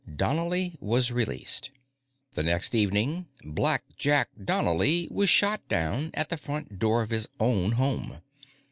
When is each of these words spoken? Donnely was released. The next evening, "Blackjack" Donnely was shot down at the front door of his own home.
Donnely 0.15 0.77
was 0.81 1.11
released. 1.11 1.69
The 2.33 2.41
next 2.41 2.73
evening, 2.73 3.27
"Blackjack" 3.45 4.29
Donnely 4.43 5.07
was 5.11 5.29
shot 5.29 5.61
down 5.67 6.09
at 6.15 6.29
the 6.29 6.37
front 6.37 6.79
door 6.79 7.03
of 7.03 7.11
his 7.11 7.27
own 7.39 7.73
home. 7.73 8.19